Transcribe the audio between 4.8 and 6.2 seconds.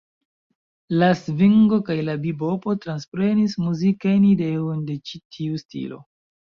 de ĉi tiu stilo.